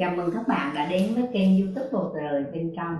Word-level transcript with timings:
Chào 0.00 0.12
mừng 0.16 0.30
các 0.34 0.48
bạn 0.48 0.72
đã 0.74 0.86
đến 0.90 1.14
với 1.14 1.24
kênh 1.32 1.60
youtube 1.60 1.88
Bầu 1.92 2.10
Trời 2.14 2.44
Bên 2.52 2.72
Trong. 2.76 2.96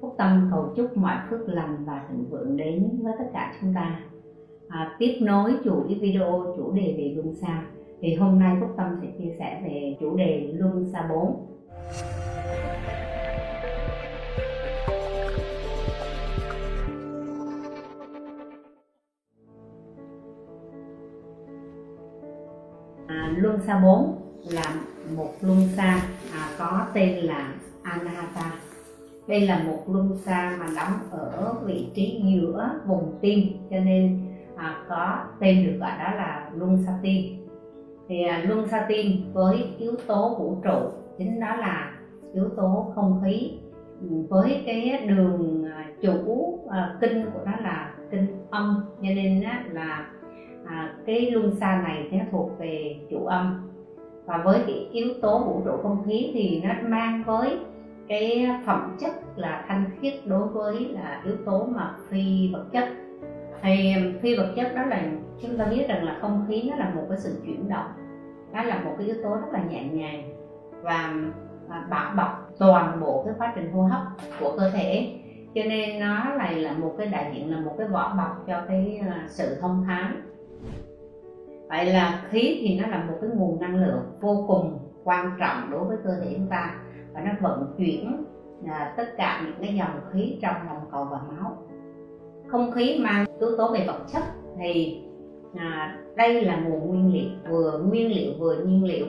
Phúc 0.00 0.14
Tâm 0.18 0.48
cầu 0.50 0.72
chúc 0.76 0.96
mọi 0.96 1.16
phước 1.30 1.48
lành 1.48 1.84
và 1.84 2.06
thịnh 2.08 2.30
vượng 2.30 2.56
đến 2.56 3.00
với 3.02 3.12
tất 3.18 3.24
cả 3.32 3.54
chúng 3.60 3.74
ta. 3.74 4.00
À, 4.68 4.96
Tiếp 4.98 5.18
nối 5.20 5.52
chuỗi 5.64 5.98
video 6.00 6.54
chủ 6.56 6.72
đề 6.72 6.94
về 6.98 7.12
luân 7.16 7.34
xa 7.34 7.62
Thì 8.00 8.14
hôm 8.14 8.38
nay 8.38 8.56
Phúc 8.60 8.70
Tâm 8.76 8.98
sẽ 9.02 9.08
chia 9.18 9.34
sẻ 9.38 9.62
về 9.64 9.96
chủ 10.00 10.16
đề 10.16 10.52
luân 10.54 10.86
xa 10.92 11.08
4 11.10 11.46
à, 23.06 23.34
Luân 23.36 23.60
xa 23.66 23.80
4 23.84 24.16
là 24.50 24.74
một 25.20 25.32
luân 25.40 25.68
xa. 25.76 26.02
À, 26.32 26.48
có 26.58 26.86
tên 26.94 27.08
là 27.08 27.54
Anahata. 27.82 28.52
Đây 29.28 29.40
là 29.40 29.62
một 29.66 29.82
luân 29.86 30.16
xa 30.16 30.56
mà 30.60 30.66
đóng 30.76 30.98
ở 31.10 31.54
vị 31.64 31.86
trí 31.94 32.22
giữa 32.24 32.70
vùng 32.86 33.18
tim 33.20 33.38
cho 33.70 33.76
nên 33.78 34.20
à, 34.56 34.76
có 34.88 35.18
tên 35.40 35.66
được 35.66 35.76
gọi 35.80 35.90
đó 35.98 36.14
là 36.16 36.50
luân 36.54 36.82
xa 36.86 36.98
tim. 37.02 37.46
Thì 38.08 38.22
à, 38.22 38.44
luân 38.48 38.68
xa 38.68 38.86
tim 38.88 39.32
với 39.32 39.64
yếu 39.78 39.92
tố 40.06 40.34
vũ 40.38 40.60
trụ 40.64 40.78
chính 41.18 41.40
đó 41.40 41.56
là 41.56 41.92
yếu 42.34 42.48
tố 42.56 42.92
không 42.94 43.20
khí. 43.24 43.52
Với 44.28 44.62
cái 44.66 45.06
đường 45.06 45.64
à, 45.76 45.90
chủ 46.02 46.58
à, 46.70 46.96
kinh 47.00 47.24
của 47.32 47.40
nó 47.46 47.52
là 47.62 47.94
kinh 48.10 48.26
âm 48.50 48.84
cho 48.96 49.08
nên 49.08 49.42
á, 49.42 49.64
là 49.72 50.10
à, 50.66 50.94
cái 51.06 51.30
luân 51.30 51.56
xa 51.60 51.82
này 51.88 52.08
nó 52.12 52.24
thuộc 52.30 52.58
về 52.58 52.96
chủ 53.10 53.26
âm 53.26 53.69
và 54.24 54.42
với 54.44 54.62
cái 54.66 54.88
yếu 54.92 55.08
tố 55.22 55.38
vũ 55.38 55.62
trụ 55.64 55.72
không 55.82 56.02
khí 56.06 56.30
thì 56.34 56.62
nó 56.64 56.74
mang 56.82 57.22
với 57.26 57.58
cái 58.08 58.48
phẩm 58.66 58.96
chất 59.00 59.12
là 59.36 59.64
thanh 59.68 59.84
khiết 60.00 60.14
đối 60.26 60.48
với 60.48 60.88
là 60.88 61.22
yếu 61.24 61.36
tố 61.46 61.64
mà 61.64 61.94
phi 62.08 62.50
vật 62.52 62.64
chất. 62.72 62.88
Thì 63.62 63.94
phi 64.22 64.36
vật 64.36 64.52
chất 64.56 64.72
đó 64.74 64.82
là, 64.82 65.02
chúng 65.42 65.58
ta 65.58 65.64
biết 65.64 65.88
rằng 65.88 66.04
là 66.04 66.18
không 66.20 66.44
khí 66.48 66.68
nó 66.70 66.76
là 66.76 66.90
một 66.94 67.02
cái 67.08 67.18
sự 67.18 67.40
chuyển 67.46 67.68
động 67.68 67.86
đó 68.52 68.62
là 68.62 68.80
một 68.84 68.94
cái 68.98 69.06
yếu 69.06 69.16
tố 69.22 69.30
rất 69.30 69.52
là 69.52 69.62
nhẹ 69.62 69.84
nhàng 69.84 70.22
và 70.82 71.14
à, 71.68 71.86
bảo 71.90 72.14
bọc 72.16 72.50
toàn 72.58 73.00
bộ 73.00 73.22
cái 73.26 73.34
quá 73.38 73.52
trình 73.54 73.72
hô 73.72 73.82
hấp 73.82 74.00
của 74.40 74.56
cơ 74.58 74.70
thể. 74.70 75.16
Cho 75.54 75.62
nên 75.68 76.00
nó 76.00 76.34
lại 76.34 76.54
là 76.54 76.72
một 76.72 76.94
cái 76.98 77.06
đại 77.06 77.32
diện, 77.34 77.50
là 77.50 77.60
một 77.60 77.74
cái 77.78 77.88
vỏ 77.88 78.14
bọc 78.18 78.46
cho 78.46 78.62
cái 78.68 79.00
à, 79.08 79.24
sự 79.28 79.56
thông 79.60 79.84
thoáng 79.86 80.20
vậy 81.70 81.86
là 81.86 82.22
khí 82.30 82.58
thì 82.60 82.80
nó 82.80 82.88
là 82.88 83.04
một 83.04 83.14
cái 83.20 83.30
nguồn 83.34 83.60
năng 83.60 83.76
lượng 83.76 84.00
vô 84.20 84.44
cùng 84.48 84.78
quan 85.04 85.30
trọng 85.40 85.70
đối 85.70 85.84
với 85.84 85.96
cơ 86.04 86.10
thể 86.20 86.34
chúng 86.36 86.46
ta. 86.46 86.74
Và 87.12 87.20
nó 87.20 87.30
vận 87.40 87.74
chuyển 87.78 88.24
à, 88.66 88.94
tất 88.96 89.16
cả 89.16 89.42
những 89.44 89.54
cái 89.60 89.74
dòng 89.74 90.00
khí 90.12 90.38
trong 90.42 90.54
lòng 90.66 90.82
cầu 90.92 91.04
và 91.10 91.18
máu. 91.28 91.56
Không 92.48 92.72
khí 92.72 93.00
mang 93.02 93.26
yếu 93.40 93.56
tố 93.58 93.72
về 93.72 93.84
vật 93.86 94.04
chất 94.12 94.22
thì 94.58 95.02
à, 95.56 95.98
đây 96.16 96.44
là 96.44 96.56
nguồn 96.56 96.88
nguyên 96.88 97.12
liệu 97.12 97.30
vừa 97.50 97.78
nguyên 97.78 98.08
liệu 98.08 98.32
vừa 98.38 98.56
nhiên 98.64 98.84
liệu 98.84 99.06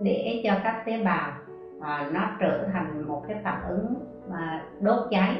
để 0.00 0.40
cho 0.44 0.52
các 0.64 0.82
tế 0.86 1.04
bào 1.04 1.32
à, 1.80 2.10
nó 2.12 2.30
trở 2.40 2.68
thành 2.72 3.08
một 3.08 3.22
cái 3.28 3.36
phản 3.44 3.62
ứng 3.68 3.94
à, 4.32 4.62
đốt 4.80 4.98
cháy. 5.10 5.36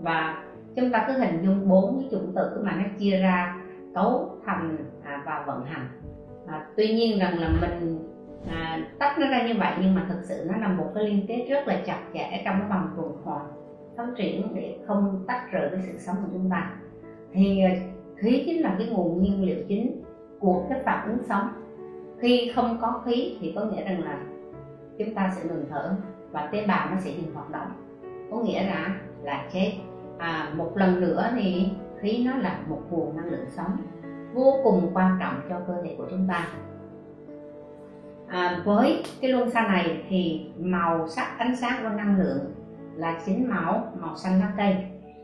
Và 0.00 0.44
chúng 0.76 0.90
ta 0.90 1.04
cứ 1.08 1.12
hình 1.12 1.42
dung 1.42 1.68
bốn 1.68 1.98
cái 1.98 2.08
chủng 2.10 2.34
tử 2.34 2.60
mà 2.62 2.72
nó 2.76 2.84
chia 2.98 3.18
ra 3.18 3.60
cấu 3.94 4.38
thành 4.44 4.76
à, 5.04 5.22
và 5.26 5.44
vận 5.46 5.64
hành. 5.64 5.88
À, 6.46 6.66
tuy 6.76 6.94
nhiên 6.94 7.18
rằng 7.18 7.38
là 7.38 7.48
mình 7.60 7.98
à, 8.48 8.88
tách 8.98 9.18
nó 9.18 9.26
ra 9.26 9.46
như 9.46 9.54
vậy 9.58 9.72
nhưng 9.82 9.94
mà 9.94 10.06
thực 10.08 10.22
sự 10.22 10.46
nó 10.50 10.58
là 10.58 10.68
một 10.68 10.90
cái 10.94 11.04
liên 11.04 11.26
kết 11.28 11.46
rất 11.50 11.68
là 11.68 11.82
chặt 11.86 12.00
chẽ 12.14 12.42
trong 12.44 12.58
cái 12.60 12.68
vòng 12.68 12.90
tuần 12.96 13.12
hoàn 13.24 13.46
phát 13.96 14.06
triển 14.16 14.54
để 14.54 14.76
không 14.86 15.24
tách 15.26 15.52
rời 15.52 15.68
cái 15.70 15.80
sự 15.86 15.98
sống 15.98 16.16
của 16.22 16.28
chúng 16.32 16.50
ta. 16.50 16.70
Thì 17.32 17.62
à, 17.62 17.70
khí 18.16 18.42
chính 18.46 18.62
là 18.62 18.74
cái 18.78 18.88
nguồn 18.88 19.18
nguyên 19.18 19.44
liệu 19.44 19.64
chính 19.68 20.02
của 20.40 20.64
cái 20.68 20.80
phản 20.84 21.08
ứng 21.08 21.24
sống. 21.28 21.48
Khi 22.18 22.52
không 22.54 22.78
có 22.80 23.02
khí 23.04 23.36
thì 23.40 23.52
có 23.56 23.64
nghĩa 23.64 23.84
rằng 23.84 24.04
là 24.04 24.18
chúng 24.98 25.14
ta 25.14 25.32
sẽ 25.36 25.48
ngừng 25.48 25.64
thở 25.70 25.96
và 26.30 26.48
tế 26.52 26.64
bào 26.68 26.90
nó 26.90 26.96
sẽ 27.00 27.10
dừng 27.10 27.34
hoạt 27.34 27.50
động. 27.50 27.68
Có 28.30 28.36
nghĩa 28.38 28.66
là 28.66 28.96
là 29.22 29.48
chết. 29.52 29.72
À, 30.18 30.52
một 30.56 30.76
lần 30.76 31.00
nữa 31.00 31.30
thì 31.36 31.68
khí 32.04 32.24
nó 32.26 32.36
là 32.36 32.58
một 32.68 32.80
nguồn 32.90 33.16
năng 33.16 33.30
lượng 33.30 33.46
sống 33.56 33.76
vô 34.34 34.60
cùng 34.64 34.90
quan 34.94 35.18
trọng 35.20 35.40
cho 35.48 35.60
cơ 35.66 35.82
thể 35.82 35.94
của 35.98 36.06
chúng 36.10 36.28
ta. 36.28 36.48
À, 38.28 38.62
với 38.64 39.02
cái 39.20 39.32
luân 39.32 39.50
xa 39.50 39.62
này 39.62 40.04
thì 40.08 40.46
màu 40.58 41.08
sắc 41.08 41.38
ánh 41.38 41.56
sáng 41.56 41.82
của 41.82 41.88
năng 41.88 42.18
lượng 42.18 42.54
là 42.94 43.20
chính 43.26 43.48
màu 43.48 43.92
màu 44.00 44.16
xanh 44.16 44.40
lá 44.40 44.52
cây. 44.56 44.76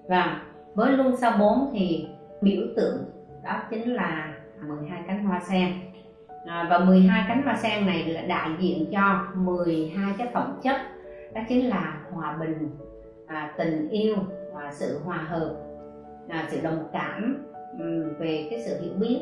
Và 0.09 0.43
với 0.75 0.93
luân 0.93 1.17
xa 1.17 1.37
4 1.37 1.71
thì 1.73 2.09
biểu 2.41 2.63
tượng 2.77 3.05
đó 3.45 3.63
chính 3.71 3.95
là 3.95 4.35
12 4.67 5.03
cánh 5.07 5.25
hoa 5.25 5.41
sen. 5.41 5.73
À, 6.47 6.67
và 6.71 6.79
12 6.79 7.25
cánh 7.29 7.43
hoa 7.43 7.57
sen 7.57 7.87
này 7.87 8.05
là 8.05 8.23
đại 8.23 8.51
diện 8.59 8.89
cho 8.93 9.25
12 9.35 10.15
cái 10.19 10.29
phẩm 10.35 10.61
chất 10.63 10.77
đó 11.35 11.41
chính 11.49 11.69
là 11.69 12.01
hòa 12.13 12.37
bình 12.41 12.71
à, 13.27 13.53
tình 13.59 13.89
yêu 13.89 14.17
và 14.53 14.73
sự 14.73 15.01
hòa 15.05 15.17
hợp 15.17 15.70
à, 16.31 16.49
sự 16.51 16.61
đồng 16.63 16.89
cảm 16.93 17.45
về 18.19 18.49
cái 18.51 18.63
sự 18.67 18.81
hiểu 18.81 18.93
biết 18.99 19.21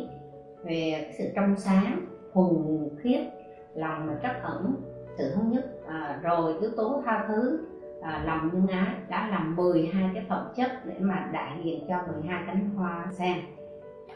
về 0.64 0.90
cái 0.92 1.14
sự 1.18 1.24
trong 1.34 1.56
sáng 1.56 2.06
thuần 2.34 2.88
khiết 3.02 3.20
lòng 3.74 4.06
mà 4.06 4.18
trắc 4.22 4.42
ẩn 4.42 4.74
sự 5.18 5.32
thống 5.34 5.52
nhất. 5.52 5.64
À, 5.86 6.18
rồi 6.22 6.54
yếu 6.60 6.70
tố 6.76 7.02
tha 7.04 7.24
thứ 7.28 7.60
à, 8.02 8.22
lòng 8.26 8.50
nhân 8.52 8.66
ái 8.66 8.94
đã 9.08 9.28
làm 9.30 9.56
12 9.56 10.10
cái 10.14 10.24
phẩm 10.28 10.48
chất 10.56 10.86
để 10.86 10.94
mà 11.00 11.28
đại 11.32 11.52
diện 11.64 11.84
cho 11.88 12.02
12 12.12 12.42
cánh 12.46 12.70
hoa 12.76 13.06
sen. 13.12 13.36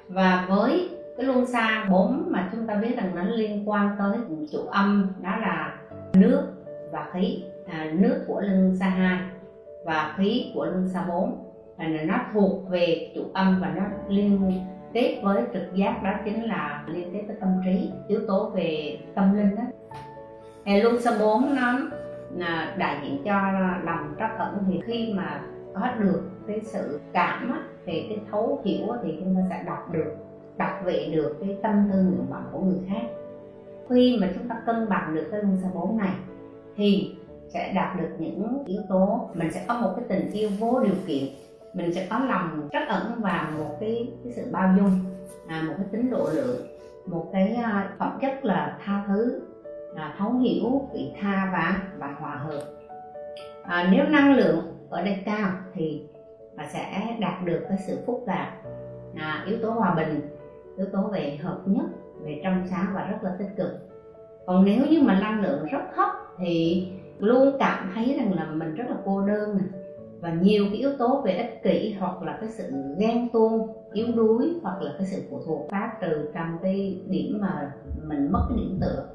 Và 0.09 0.47
với 0.49 0.91
cái 1.17 1.27
luân 1.27 1.47
xa 1.47 1.87
bốn 1.91 2.25
mà 2.27 2.49
chúng 2.53 2.67
ta 2.67 2.75
biết 2.75 2.97
rằng 2.97 3.15
nó 3.15 3.23
liên 3.23 3.71
quan 3.71 3.97
tới 3.99 4.19
chủ 4.53 4.59
âm 4.67 5.13
đó 5.23 5.37
là 5.37 5.79
nước 6.15 6.43
và 6.93 7.11
khí. 7.13 7.45
À, 7.67 7.91
nước 7.95 8.25
của 8.27 8.41
luân 8.41 8.77
xa 8.77 8.87
hai 8.87 9.19
và 9.85 10.15
khí 10.17 10.51
của 10.55 10.67
luân 10.67 10.89
xa 10.89 11.05
bốn 11.09 11.42
là 11.79 12.03
nó 12.05 12.15
thuộc 12.33 12.69
về 12.69 13.13
chủ 13.15 13.23
âm 13.33 13.59
và 13.61 13.73
nó 13.77 13.83
liên 14.09 14.53
kết 14.93 15.21
với 15.23 15.43
trực 15.53 15.75
giác 15.75 16.03
đó 16.03 16.11
chính 16.25 16.43
là 16.43 16.85
liên 16.87 17.13
kết 17.13 17.23
với 17.27 17.37
tâm 17.41 17.49
trí 17.65 17.91
yếu 18.09 18.21
tố 18.29 18.51
về 18.55 18.99
tâm 19.15 19.37
linh 19.37 19.57
đó. 19.57 19.63
Thì 20.65 20.83
luân 20.83 21.01
số 21.01 21.11
4 21.21 21.55
nó 21.55 21.79
là 22.37 22.75
đại 22.79 22.97
diện 23.03 23.23
cho 23.25 23.51
lòng 23.85 24.15
trắc 24.19 24.39
ẩn 24.39 24.65
thì 24.69 24.81
khi 24.85 25.13
mà 25.17 25.41
có 25.75 25.89
được 25.99 26.23
cái 26.47 26.61
sự 26.65 27.01
cảm 27.13 27.53
á, 27.53 27.63
thì 27.87 28.07
cái 28.09 28.19
thấu 28.31 28.61
hiểu 28.65 28.87
thì 29.03 29.17
chúng 29.21 29.35
ta 29.35 29.41
sẽ 29.51 29.63
đọc 29.67 29.93
được 29.93 30.15
đọc 30.57 30.71
vị 30.85 31.11
được 31.15 31.37
cái 31.41 31.57
tâm 31.63 31.89
tư 31.93 31.99
nguyện 31.99 32.27
vọng 32.31 32.45
của 32.53 32.61
người 32.61 32.81
khác. 32.89 33.03
Khi 33.89 34.19
mà 34.21 34.31
chúng 34.35 34.49
ta 34.49 34.63
cân 34.67 34.89
bằng 34.89 35.15
được 35.15 35.29
cái 35.31 35.43
luân 35.43 35.59
xa 35.63 35.69
4 35.75 35.99
này 35.99 36.15
thì 36.77 37.15
sẽ 37.49 37.73
đạt 37.75 38.01
được 38.01 38.09
những 38.19 38.65
yếu 38.67 38.83
tố 38.89 39.31
mình 39.35 39.53
sẽ 39.53 39.65
có 39.69 39.81
một 39.81 39.93
cái 39.97 40.05
tình 40.09 40.31
yêu 40.31 40.51
vô 40.59 40.81
điều 40.81 40.95
kiện 41.07 41.25
mình 41.75 41.95
sẽ 41.95 42.07
có 42.11 42.19
lòng 42.19 42.69
trắc 42.73 42.89
ẩn 42.89 43.13
và 43.19 43.53
một 43.59 43.77
cái, 43.81 44.13
cái 44.25 44.33
sự 44.33 44.43
bao 44.53 44.75
dung 44.77 44.91
à, 45.47 45.63
một 45.69 45.75
cái 45.79 45.87
tính 45.93 46.11
độ 46.11 46.29
lượng 46.33 46.67
một 47.07 47.29
cái 47.33 47.59
uh, 47.59 47.99
phẩm 47.99 48.19
chất 48.21 48.45
là 48.45 48.79
tha 48.85 49.05
thứ 49.09 49.41
à, 49.95 50.15
thấu 50.19 50.33
hiểu 50.33 50.89
vị 50.93 51.13
tha 51.21 51.51
và 51.53 51.83
và 51.99 52.15
hòa 52.21 52.35
hợp. 52.35 52.63
À, 53.63 53.89
nếu 53.93 54.05
năng 54.05 54.35
lượng 54.35 54.77
ở 54.91 55.03
đây 55.03 55.23
cao 55.25 55.51
thì 55.75 56.03
và 56.55 56.67
sẽ 56.73 57.17
đạt 57.21 57.45
được 57.45 57.61
cái 57.69 57.79
sự 57.87 57.99
phúc 58.07 58.25
lạc, 58.27 58.57
à, 59.17 59.45
yếu 59.47 59.59
tố 59.63 59.71
hòa 59.71 59.95
bình 59.95 60.21
yếu 60.77 60.87
tố 60.93 61.03
về 61.03 61.39
hợp 61.43 61.61
nhất 61.67 61.85
về 62.23 62.41
trong 62.45 62.67
sáng 62.71 62.87
và 62.95 63.05
rất 63.05 63.19
là 63.23 63.37
tích 63.39 63.51
cực. 63.57 63.71
Còn 64.47 64.65
nếu 64.65 64.87
như 64.91 65.03
mà 65.03 65.21
năng 65.21 65.41
lượng 65.41 65.67
rất 65.67 65.83
thấp 65.97 66.09
thì 66.39 66.87
luôn 67.19 67.57
cảm 67.59 67.93
thấy 67.95 68.15
rằng 68.19 68.35
là 68.35 68.45
mình 68.45 68.75
rất 68.75 68.85
là 68.89 68.97
cô 69.05 69.27
đơn 69.27 69.59
này 69.59 69.82
và 70.23 70.31
nhiều 70.31 70.65
cái 70.71 70.79
yếu 70.79 70.91
tố 70.99 71.23
về 71.25 71.33
ích 71.33 71.63
kỷ 71.63 71.97
hoặc 72.01 72.23
là 72.23 72.39
cái 72.41 72.49
sự 72.51 72.65
ghen 72.99 73.29
tuông 73.33 73.69
yếu 73.93 74.07
đuối 74.17 74.55
hoặc 74.63 74.83
là 74.83 74.93
cái 74.99 75.07
sự 75.07 75.23
phụ 75.31 75.41
thuộc 75.47 75.71
phát 75.71 75.93
từ 76.01 76.31
trong 76.35 76.59
cái 76.63 77.01
điểm 77.09 77.39
mà 77.41 77.73
mình 78.03 78.33
mất 78.33 78.47
cái 78.49 78.59
điểm 78.59 78.79
tựa. 78.81 79.09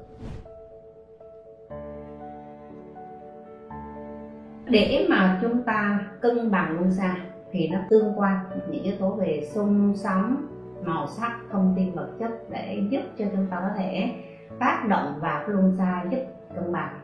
Để 4.70 5.06
mà 5.10 5.38
chúng 5.42 5.62
ta 5.62 6.06
cân 6.20 6.50
bằng 6.50 6.74
luân 6.74 6.92
xa 6.92 7.16
thì 7.50 7.68
nó 7.68 7.78
tương 7.90 8.18
quan 8.18 8.36
những 8.72 8.82
yếu 8.82 8.94
tố 8.98 9.10
về 9.10 9.48
xung 9.54 9.96
sóng 9.96 10.46
màu 10.84 11.06
sắc 11.06 11.40
thông 11.50 11.74
tin 11.76 11.92
vật 11.92 12.08
chất 12.18 12.30
để 12.50 12.82
giúp 12.90 13.02
cho 13.18 13.24
chúng 13.32 13.46
ta 13.50 13.60
có 13.60 13.68
thể 13.78 14.10
tác 14.58 14.84
động 14.88 15.14
vào 15.20 15.42
cái 15.46 15.56
luân 15.56 15.74
xa 15.78 16.04
giúp 16.10 16.20
cân 16.54 16.72
bằng. 16.72 17.00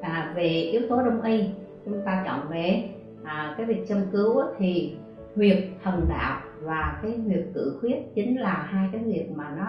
À, 0.00 0.32
về 0.36 0.48
yếu 0.48 0.82
tố 0.88 1.02
đông 1.02 1.22
y 1.22 1.50
chúng 1.84 2.02
ta 2.04 2.22
chọn 2.26 2.48
về 2.48 2.88
à, 3.24 3.54
cái 3.56 3.66
việc 3.66 3.88
châm 3.88 3.98
cứu 4.12 4.42
thì 4.58 4.96
huyệt 5.36 5.58
thần 5.82 6.06
đạo 6.08 6.40
và 6.62 6.98
cái 7.02 7.18
huyệt 7.18 7.44
cử 7.54 7.78
khuyết 7.80 7.96
chính 8.14 8.40
là 8.40 8.54
hai 8.54 8.88
cái 8.92 9.02
huyệt 9.02 9.26
mà 9.34 9.54
nó 9.56 9.66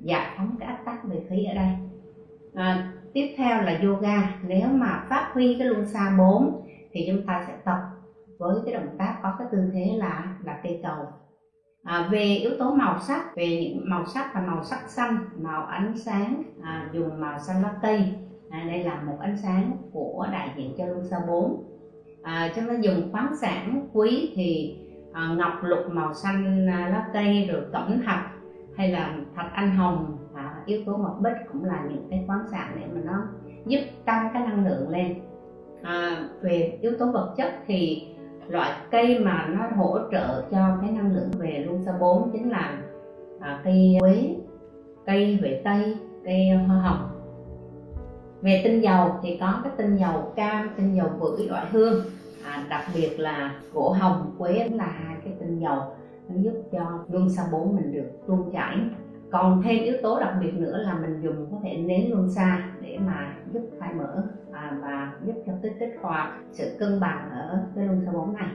giải 0.00 0.34
phóng 0.36 0.56
cái 0.60 0.68
ách 0.68 0.84
tắc 0.84 1.04
về 1.04 1.20
khí 1.28 1.44
ở 1.44 1.54
đây. 1.54 1.70
À, 2.54 2.92
tiếp 3.12 3.34
theo 3.36 3.62
là 3.62 3.78
yoga. 3.82 4.40
Nếu 4.46 4.68
mà 4.68 5.06
phát 5.10 5.30
huy 5.34 5.56
cái 5.58 5.68
luân 5.68 5.86
xa 5.86 6.14
4 6.18 6.62
thì 6.92 7.04
chúng 7.08 7.26
ta 7.26 7.44
sẽ 7.48 7.56
tập 7.64 7.78
với 8.38 8.56
cái 8.64 8.74
động 8.74 8.96
tác 8.98 9.18
có 9.22 9.34
cái 9.38 9.48
tư 9.52 9.70
thế 9.72 9.90
là 9.96 10.36
là 10.44 10.60
cây 10.62 10.80
cầu. 10.82 11.06
À, 11.82 12.08
về 12.10 12.24
yếu 12.24 12.50
tố 12.58 12.74
màu 12.74 12.98
sắc 12.98 13.36
về 13.36 13.60
những 13.60 13.90
màu 13.90 14.06
sắc 14.06 14.34
là 14.34 14.40
màu 14.40 14.64
sắc 14.64 14.90
xanh 14.90 15.18
màu 15.38 15.64
ánh 15.64 15.98
sáng 15.98 16.42
à, 16.62 16.90
dùng 16.92 17.20
màu 17.20 17.38
xanh 17.38 17.62
lá 17.62 17.74
cây. 17.82 18.14
À, 18.50 18.64
đây 18.66 18.84
là 18.84 19.02
một 19.02 19.16
ánh 19.20 19.36
sáng 19.36 19.76
của 19.92 20.26
đại 20.32 20.50
diện 20.56 20.74
cho 20.78 20.86
luân 20.86 21.04
xa 21.04 21.20
4 21.28 21.71
à, 22.22 22.52
chúng 22.54 22.68
ta 22.68 22.74
dùng 22.80 23.12
khoáng 23.12 23.36
sản 23.36 23.88
quý 23.92 24.32
thì 24.34 24.76
à, 25.12 25.34
ngọc 25.38 25.52
lục 25.62 25.78
màu 25.90 26.14
xanh 26.14 26.66
à, 26.66 26.88
lá 26.88 27.08
cây 27.12 27.48
rồi 27.52 27.62
tổng 27.72 28.00
thạch 28.04 28.26
hay 28.76 28.90
là 28.90 29.14
thạch 29.36 29.52
anh 29.52 29.70
hồng 29.76 30.18
à, 30.34 30.54
yếu 30.66 30.80
tố 30.86 30.96
ngọc 30.96 31.18
bích 31.20 31.36
cũng 31.52 31.64
là 31.64 31.84
những 31.88 32.06
cái 32.10 32.24
khoáng 32.26 32.44
sản 32.50 32.76
để 32.80 32.86
mà 32.94 33.00
nó 33.04 33.22
giúp 33.66 33.80
tăng 34.04 34.28
cái 34.34 34.46
năng 34.46 34.66
lượng 34.66 34.88
lên. 34.88 35.14
À, 35.82 36.28
về 36.40 36.78
yếu 36.80 36.92
tố 36.98 37.12
vật 37.12 37.34
chất 37.36 37.52
thì 37.66 38.08
loại 38.48 38.72
cây 38.90 39.18
mà 39.18 39.48
nó 39.48 39.76
hỗ 39.76 39.98
trợ 40.12 40.42
cho 40.50 40.78
cái 40.80 40.90
năng 40.90 41.14
lượng 41.14 41.30
về 41.38 41.64
luân 41.66 41.82
sa 41.84 41.92
4 42.00 42.30
chính 42.32 42.50
là 42.50 42.82
à, 43.40 43.60
cây 43.64 43.96
quế 44.00 44.36
cây 45.06 45.38
huệ 45.40 45.60
tây 45.64 45.96
cây 46.24 46.50
hoa 46.50 46.76
hồng 46.76 47.11
về 48.42 48.60
tinh 48.64 48.80
dầu 48.80 49.10
thì 49.22 49.36
có 49.40 49.60
cái 49.64 49.72
tinh 49.76 49.96
dầu 49.96 50.32
cam 50.36 50.68
tinh 50.76 50.96
dầu 50.96 51.08
bưởi 51.20 51.46
loại 51.46 51.66
hương. 51.70 52.04
À, 52.44 52.64
đặc 52.68 52.84
biệt 52.94 53.20
là 53.20 53.54
gỗ 53.72 53.90
hồng 53.90 54.34
quế 54.38 54.68
là 54.72 54.86
hai 54.86 55.16
cái 55.24 55.32
tinh 55.40 55.58
dầu 55.58 55.78
nó 56.28 56.42
giúp 56.42 56.62
cho 56.72 57.04
luân 57.08 57.30
xa 57.30 57.42
bốn 57.52 57.76
mình 57.76 57.92
được 57.92 58.10
tuôn 58.26 58.50
chảy. 58.52 58.78
Còn 59.30 59.62
thêm 59.62 59.84
yếu 59.84 59.94
tố 60.02 60.20
đặc 60.20 60.34
biệt 60.40 60.54
nữa 60.54 60.76
là 60.76 60.94
mình 60.94 61.20
dùng 61.22 61.46
có 61.50 61.56
thể 61.62 61.76
nến 61.76 62.10
luân 62.10 62.30
xa 62.30 62.70
để 62.80 62.98
mà 63.06 63.34
giúp 63.52 63.62
khai 63.80 63.94
mở 63.94 64.22
à, 64.52 64.78
và 64.82 65.12
giúp 65.26 65.34
cho 65.46 65.52
cái 65.62 65.72
kích 65.80 65.98
hoạt 66.00 66.32
sự 66.52 66.76
cân 66.78 67.00
bằng 67.00 67.30
ở 67.30 67.58
cái 67.76 67.86
luân 67.86 68.02
xa 68.06 68.12
bốn 68.12 68.34
này. 68.34 68.48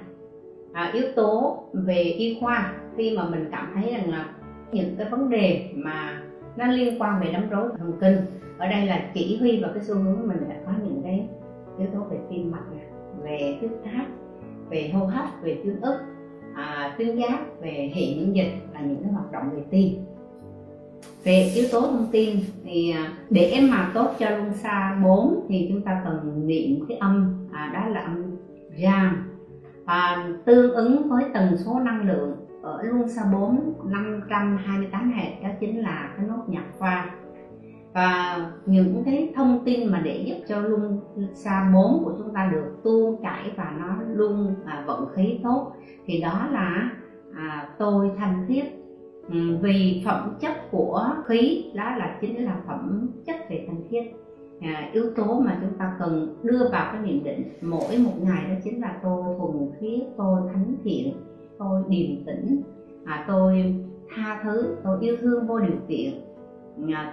À, 0.73 0.91
yếu 0.93 1.05
tố 1.15 1.63
về 1.73 2.03
y 2.03 2.37
khoa 2.41 2.73
khi 2.97 3.17
mà 3.17 3.29
mình 3.29 3.49
cảm 3.51 3.71
thấy 3.75 3.93
rằng 3.93 4.09
là 4.09 4.29
những 4.71 4.95
cái 4.97 5.09
vấn 5.09 5.29
đề 5.29 5.69
mà 5.75 6.21
nó 6.57 6.67
liên 6.67 7.01
quan 7.01 7.21
về 7.21 7.29
đám 7.33 7.49
rối 7.49 7.69
thần 7.77 7.93
kinh 8.01 8.17
ở 8.57 8.67
đây 8.67 8.85
là 8.85 9.11
chỉ 9.13 9.37
huy 9.39 9.61
vào 9.61 9.71
cái 9.73 9.83
xu 9.83 9.95
hướng 9.95 10.27
mình 10.27 10.49
đã 10.49 10.55
có 10.65 10.71
những 10.83 11.01
cái 11.03 11.27
yếu 11.77 11.87
tố 11.93 11.99
về 11.99 12.17
tim 12.29 12.51
mạch 12.51 12.71
này, 12.71 12.85
về 13.23 13.57
huyết 13.59 13.71
áp 13.83 14.05
về 14.69 14.91
hô 14.93 15.05
hấp 15.05 15.25
về 15.41 15.61
tương 15.63 15.81
ức 15.81 15.99
à, 16.55 16.95
tuyến 16.97 17.17
giáp 17.21 17.61
về 17.61 17.91
hệ 17.95 18.01
miễn 18.15 18.33
dịch 18.33 18.51
là 18.73 18.81
những 18.81 19.03
cái 19.03 19.11
hoạt 19.11 19.31
động 19.31 19.49
về 19.55 19.63
tim. 19.69 20.03
Về 21.23 21.51
yếu 21.55 21.65
tố 21.71 21.81
thông 21.81 22.07
tin 22.11 22.39
thì 22.63 22.91
à, 22.91 23.13
để 23.29 23.51
để 23.55 23.67
mà 23.71 23.91
tốt 23.93 24.15
cho 24.19 24.29
luân 24.29 24.53
xa 24.53 24.99
4 25.03 25.45
thì 25.49 25.67
chúng 25.69 25.81
ta 25.81 26.01
cần 26.05 26.47
niệm 26.47 26.85
cái 26.87 26.97
âm 26.97 27.47
à, 27.51 27.71
đó 27.73 27.89
là 27.89 27.99
âm 28.01 28.23
ram 28.83 29.33
à, 29.85 30.27
tương 30.45 30.73
ứng 30.73 31.09
với 31.09 31.23
tần 31.33 31.57
số 31.57 31.79
năng 31.79 32.07
lượng 32.07 32.35
ở 32.61 32.81
luân 32.83 33.09
xa 33.09 33.21
4 33.33 33.73
528 33.83 35.11
Hz 35.11 35.43
đó 35.43 35.49
chính 35.59 35.81
là 35.81 36.13
cái 36.17 36.25
nốt 36.27 36.43
nhạc 36.47 36.65
khoa 36.79 37.09
và 37.97 38.51
những 38.65 39.03
cái 39.05 39.31
thông 39.35 39.63
tin 39.65 39.91
mà 39.91 40.01
để 40.05 40.23
giúp 40.25 40.35
cho 40.47 40.61
luân 40.61 40.99
xa 41.33 41.71
4 41.73 42.03
của 42.03 42.13
chúng 42.17 42.33
ta 42.33 42.49
được 42.53 42.65
tu 42.83 43.19
chảy 43.21 43.51
và 43.57 43.75
nó 43.79 43.95
luôn 44.13 44.55
à, 44.65 44.83
vận 44.87 45.07
khí 45.15 45.39
tốt 45.43 45.71
thì 46.05 46.21
đó 46.21 46.47
là 46.51 46.91
à, 47.35 47.69
tôi 47.79 48.11
thanh 48.17 48.45
thiết 48.47 48.63
ừ, 49.29 49.57
vì 49.61 50.03
phẩm 50.05 50.37
chất 50.41 50.71
của 50.71 51.09
khí 51.25 51.71
đó 51.75 51.95
là 51.97 52.17
chính 52.21 52.45
là 52.45 52.61
phẩm 52.67 53.09
chất 53.25 53.35
về 53.49 53.65
thanh 53.67 53.81
thiết 53.89 54.03
à, 54.61 54.89
yếu 54.93 55.03
tố 55.15 55.39
mà 55.39 55.57
chúng 55.61 55.77
ta 55.79 55.95
cần 55.99 56.35
đưa 56.43 56.69
vào 56.71 56.89
cái 56.93 57.01
niệm 57.01 57.23
định 57.23 57.43
mỗi 57.61 57.97
một 57.97 58.13
ngày 58.21 58.43
đó 58.49 58.55
chính 58.63 58.81
là 58.81 58.99
tôi 59.03 59.23
thuần 59.37 59.71
khiết 59.79 60.07
tôi 60.17 60.41
thánh 60.53 60.75
thiện 60.83 61.13
tôi 61.59 61.83
điềm 61.87 62.25
tĩnh. 62.25 62.61
À, 63.05 63.25
tôi 63.27 63.75
tha 64.15 64.41
thứ 64.43 64.75
tôi 64.83 64.97
yêu 65.01 65.15
thương 65.21 65.47
vô 65.47 65.59
điều 65.59 65.77
kiện 65.87 66.26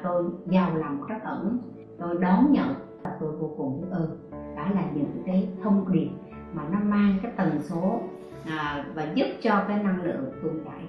tôi 0.03 0.25
giàu 0.47 0.77
lòng 0.77 1.01
trắc 1.09 1.25
ẩn. 1.25 1.59
Tôi 1.99 2.19
đón 2.21 2.53
nhận 2.53 2.75
và 3.03 3.17
tôi 3.21 3.33
vô 3.33 3.55
cùng 3.57 3.81
biết 3.81 3.89
ơn. 3.91 4.19
Đó 4.57 4.65
là 4.75 4.85
những 4.95 5.23
cái 5.27 5.49
thông 5.63 5.93
điệp 5.93 6.09
mà 6.53 6.63
nó 6.73 6.79
mang 6.85 7.17
cái 7.23 7.33
tần 7.37 7.63
số 7.63 8.01
à, 8.47 8.87
và 8.95 9.13
giúp 9.15 9.27
cho 9.43 9.65
cái 9.69 9.83
năng 9.83 10.03
lượng 10.03 10.33
tuôn 10.43 10.65
chảy. 10.65 10.85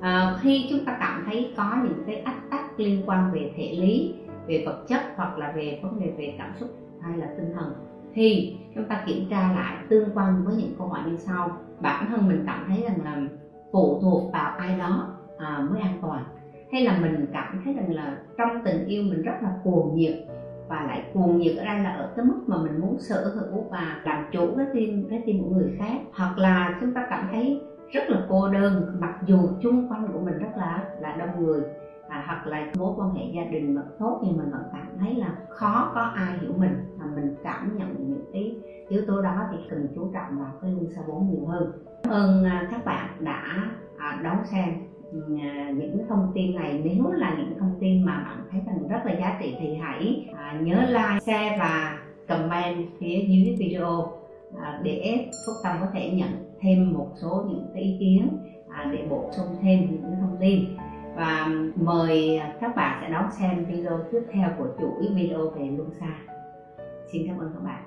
À, 0.00 0.36
khi 0.40 0.66
chúng 0.70 0.84
ta 0.84 0.96
cảm 1.00 1.22
thấy 1.26 1.54
có 1.56 1.76
những 1.84 2.02
cái 2.06 2.16
ách 2.16 2.50
tắc 2.50 2.80
liên 2.80 3.02
quan 3.06 3.32
về 3.32 3.52
thể 3.56 3.76
lý 3.80 4.14
về 4.46 4.62
vật 4.66 4.84
chất 4.88 5.00
hoặc 5.16 5.38
là 5.38 5.52
về 5.52 5.80
vấn 5.82 6.00
đề 6.00 6.14
về 6.18 6.34
cảm 6.38 6.52
xúc 6.60 6.68
hay 7.00 7.18
là 7.18 7.26
tinh 7.36 7.52
thần 7.54 7.72
thì 8.14 8.56
chúng 8.74 8.84
ta 8.84 9.02
kiểm 9.06 9.26
tra 9.30 9.52
lại 9.52 9.84
tương 9.88 10.08
quan 10.14 10.44
với 10.44 10.56
những 10.56 10.74
câu 10.78 10.86
hỏi 10.86 11.00
như 11.06 11.16
sau. 11.16 11.58
Bản 11.80 12.06
thân 12.08 12.28
mình 12.28 12.44
cảm 12.46 12.64
thấy 12.68 12.82
rằng 12.82 13.04
là 13.04 13.22
phụ 13.72 13.98
thuộc 14.00 14.32
vào 14.32 14.50
ai 14.56 14.74
đó 14.74 15.06
à, 15.38 15.60
mới 15.70 15.80
an 15.80 15.96
toàn. 16.02 16.22
Hay 16.72 16.80
là 16.80 16.92
mình 16.92 17.26
cảm 17.32 17.60
thấy 17.64 17.72
rằng 17.72 17.94
là 17.94 18.16
trong 18.38 18.60
tình 18.64 18.84
yêu 18.86 19.02
mình 19.02 19.22
rất 19.22 19.42
là 19.42 19.50
cuồng 19.64 19.94
nhiệt 19.94 20.12
và 20.68 20.82
lại 20.82 21.02
cuồng 21.12 21.38
nhiệt 21.38 21.54
ở 21.56 21.64
đây 21.64 21.78
là 21.78 21.90
ở 21.90 22.08
cái 22.16 22.24
mức 22.24 22.34
mà 22.46 22.56
mình 22.56 22.80
muốn 22.80 22.98
sở 22.98 23.30
hữu 23.34 23.64
và 23.70 23.96
làm 24.04 24.22
chủ 24.32 24.54
cái 24.56 24.66
tim 24.72 25.06
cái 25.08 25.18
tim 25.26 25.38
của 25.38 25.48
người 25.48 25.74
khác. 25.78 25.98
Hoặc 26.12 26.38
là 26.38 26.76
chúng 26.80 26.90
ta 26.92 27.06
cảm 27.10 27.26
thấy 27.30 27.56
rất 27.92 28.10
là 28.10 28.18
cô 28.28 28.48
đơn 28.48 28.82
mặc 28.92 29.12
dù 29.26 29.48
chung 29.60 29.80
quanh 29.88 30.08
của 30.12 30.18
mình 30.18 30.38
rất 30.38 30.56
là 30.56 30.84
là 31.00 31.12
đông 31.12 31.42
người 31.42 31.62
à, 32.10 32.24
hoặc 32.26 32.46
là 32.46 32.66
mối 32.78 32.92
quan 32.96 33.14
hệ 33.14 33.24
gia 33.34 33.44
đình 33.44 33.74
mà 33.74 33.82
tốt 33.98 34.20
nhưng 34.24 34.36
mình 34.36 34.50
vẫn 34.50 34.62
cảm 34.72 34.86
thấy 35.00 35.14
là 35.14 35.36
khó 35.48 35.92
có 35.94 36.00
ai 36.00 36.38
hiểu 36.40 36.52
mình 36.58 36.74
mà 36.98 37.04
mình 37.14 37.34
cảm 37.44 37.78
nhận 37.78 37.94
những 37.98 38.24
cái 38.32 38.56
yếu 38.88 39.02
tố 39.06 39.22
đó 39.22 39.46
thì 39.50 39.56
cần 39.70 39.88
chú 39.94 40.10
trọng 40.14 40.38
vào 40.38 40.52
cái 40.62 40.70
luân 40.70 40.90
xa 40.90 41.02
bốn 41.08 41.30
nhiều 41.30 41.46
hơn. 41.46 41.72
Cảm 42.02 42.12
ơn 42.12 42.44
à, 42.44 42.68
các 42.70 42.84
bạn 42.84 43.08
đã 43.20 43.70
à, 43.98 44.20
đón 44.24 44.36
xem 44.44 44.68
à, 45.40 45.70
những 45.70 46.06
thông 46.08 46.32
tin 46.34 46.54
này. 46.54 46.82
Nếu 46.84 47.12
là 47.12 47.34
những 47.38 47.58
thông 47.58 47.74
tin 47.80 48.04
mà 48.04 48.22
bạn 48.24 48.46
thấy 48.50 48.60
rằng 48.66 48.88
rất 48.88 49.00
là 49.04 49.12
giá 49.12 49.38
trị 49.40 49.56
thì 49.60 49.74
hãy 49.74 50.28
à, 50.36 50.60
nhớ 50.62 50.80
like 50.88 51.20
share 51.20 51.56
và 51.58 51.98
comment 52.28 52.86
phía 53.00 53.24
dưới 53.28 53.56
video 53.58 54.12
à, 54.60 54.80
để 54.82 55.28
phúc 55.46 55.56
tâm 55.64 55.76
có 55.80 55.86
thể 55.92 56.10
nhận 56.10 56.30
thêm 56.60 56.92
một 56.92 57.08
số 57.22 57.44
những 57.48 57.70
cái 57.74 57.82
ý 57.82 57.96
kiến 58.00 58.38
à, 58.68 58.90
để 58.92 59.06
bổ 59.10 59.30
sung 59.32 59.56
thêm 59.62 59.80
những 59.90 60.02
thông 60.20 60.36
tin 60.40 60.64
và 61.20 61.48
mời 61.76 62.40
các 62.60 62.76
bạn 62.76 62.98
sẽ 63.00 63.10
đón 63.10 63.30
xem 63.30 63.64
video 63.64 64.00
tiếp 64.12 64.22
theo 64.32 64.48
của 64.58 64.68
chuỗi 64.80 65.14
video 65.14 65.50
về 65.50 65.70
luân 65.76 65.90
xa. 66.00 66.18
Xin 67.12 67.26
cảm 67.26 67.38
ơn 67.38 67.52
các 67.54 67.64
bạn. 67.64 67.82